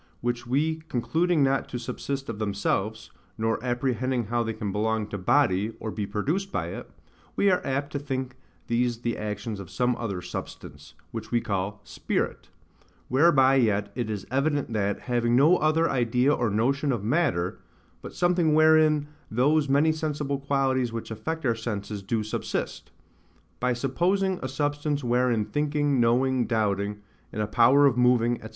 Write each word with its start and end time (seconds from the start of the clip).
which 0.19 0.47
we 0.47 0.77
concluding 0.89 1.43
not 1.43 1.69
to 1.69 1.77
subsist 1.77 2.27
of 2.27 2.39
themselves, 2.39 3.11
nor 3.37 3.63
apprehending 3.63 4.23
how 4.25 4.41
they 4.41 4.51
can 4.51 4.71
belong 4.71 5.05
to 5.05 5.15
body, 5.15 5.75
or 5.79 5.91
be 5.91 6.07
produced 6.07 6.51
by 6.51 6.69
it, 6.69 6.89
we 7.35 7.51
are 7.51 7.61
apt 7.63 7.91
to 7.91 7.99
think 7.99 8.35
these 8.65 9.01
the 9.03 9.15
actions 9.15 9.59
of 9.59 9.69
some 9.69 9.95
other 9.97 10.19
SUBSTANCE, 10.19 10.95
which 11.11 11.29
we 11.29 11.39
call 11.39 11.81
SPIRIT; 11.83 12.49
whereby 13.09 13.53
yet 13.53 13.91
it 13.93 14.09
is 14.09 14.25
evident 14.31 14.73
that, 14.73 15.01
having 15.01 15.35
no 15.35 15.57
other 15.57 15.87
idea 15.87 16.33
or 16.33 16.49
notion 16.49 16.91
of 16.91 17.03
matter, 17.03 17.59
but 18.01 18.15
something 18.15 18.55
wherein 18.55 19.07
those 19.29 19.69
many 19.69 19.91
sensible 19.91 20.39
qualities 20.39 20.91
which 20.91 21.11
affect 21.11 21.45
our 21.45 21.53
senses 21.53 22.01
do 22.01 22.23
subsist; 22.23 22.89
by 23.59 23.71
supposing 23.71 24.39
a 24.41 24.47
substance 24.49 25.03
wherein 25.03 25.45
thinking, 25.45 25.99
knowing, 25.99 26.47
doubting, 26.47 27.03
and 27.31 27.43
a 27.43 27.45
power 27.45 27.85
of 27.85 27.95
moving, 27.99 28.41
&c. 28.41 28.47